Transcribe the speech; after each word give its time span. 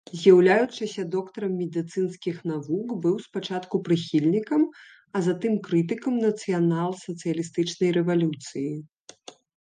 З'яўляючыся 0.19 1.03
доктарам 1.15 1.51
медыцынскіх 1.57 2.37
навук, 2.51 2.87
быў 3.03 3.15
спачатку 3.25 3.79
прыхільнікам, 3.89 4.63
а 5.19 5.21
затым 5.27 5.53
крытыкам 5.67 6.15
нацыянал-сацыялістычнай 6.23 7.91
рэвалюцыі. 7.99 8.71